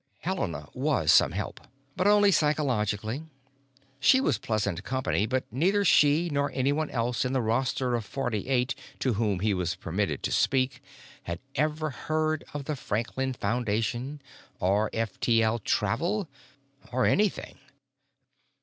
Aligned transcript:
Helena 0.21 0.67
was 0.73 1.11
some 1.11 1.31
help. 1.31 1.59
But 1.95 2.07
only 2.07 2.31
psychologically; 2.31 3.25
she 3.99 4.19
was 4.19 4.39
pleasant 4.39 4.83
company, 4.83 5.27
but 5.27 5.43
neither 5.51 5.85
she 5.85 6.27
nor 6.31 6.51
anyone 6.55 6.89
else 6.89 7.23
in 7.23 7.33
the 7.33 7.39
roster 7.39 7.93
of 7.93 8.03
forty 8.03 8.47
eight 8.47 8.73
to 8.97 9.13
whom 9.13 9.41
he 9.41 9.53
was 9.53 9.75
permitted 9.75 10.23
to 10.23 10.31
speak 10.31 10.81
had 11.25 11.39
ever 11.53 11.91
heard 11.91 12.43
of 12.51 12.65
the 12.65 12.75
Franklin 12.75 13.33
Foundation, 13.33 14.23
or 14.59 14.89
F 14.91 15.19
T 15.19 15.43
L 15.43 15.59
travel, 15.59 16.27
or 16.91 17.05
anything. 17.05 17.59